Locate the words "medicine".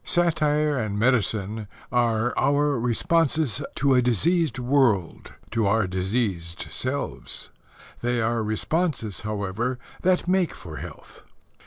0.97-1.67